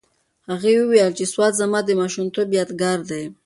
هغې 0.49 0.73
وویل 0.77 1.11
چې 1.17 1.23
سوات 1.33 1.53
زما 1.61 1.79
د 1.85 1.89
ماشومتوب 2.01 2.47
یادګار 2.59 2.99
دی. 3.09 3.23